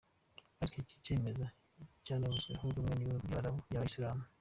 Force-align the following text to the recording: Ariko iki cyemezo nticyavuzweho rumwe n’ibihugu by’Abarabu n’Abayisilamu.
Ariko 0.61 0.75
iki 0.83 0.95
cyemezo 1.05 1.43
nticyavuzweho 1.83 2.65
rumwe 2.75 2.93
n’ibihugu 2.95 3.25
by’Abarabu 3.27 3.59
n’Abayisilamu. 3.69 4.23